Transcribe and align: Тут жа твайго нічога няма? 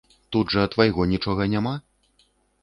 Тут 0.35 0.53
жа 0.53 0.63
твайго 0.75 1.05
нічога 1.11 1.47
няма? 1.53 1.75